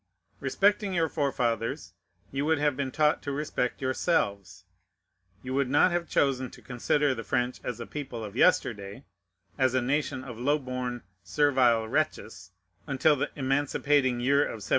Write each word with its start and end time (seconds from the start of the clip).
Respecting 0.39 0.95
your 0.95 1.09
forefathers, 1.09 1.93
you 2.31 2.43
would 2.45 2.57
have 2.57 2.75
been 2.75 2.89
taught 2.89 3.21
to 3.21 3.31
respect 3.31 3.83
yourselves. 3.83 4.65
You 5.43 5.53
would 5.53 5.69
not 5.69 5.91
have 5.91 6.09
chosen 6.09 6.49
to 6.49 6.61
consider 6.63 7.13
the 7.13 7.23
French 7.23 7.61
as 7.63 7.79
a 7.79 7.85
people 7.85 8.23
of 8.23 8.35
yesterday, 8.35 9.03
as 9.59 9.75
a 9.75 9.79
nation 9.83 10.23
of 10.23 10.39
low 10.39 10.57
born, 10.57 11.03
servile 11.23 11.87
wretches 11.87 12.49
until 12.87 13.15
the 13.15 13.29
emancipating 13.35 14.19
year 14.19 14.41
of 14.41 14.55
1789. 14.65 14.69